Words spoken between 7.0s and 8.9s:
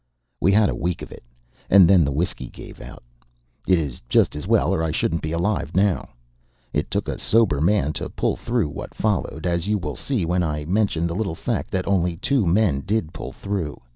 a sober man to pull through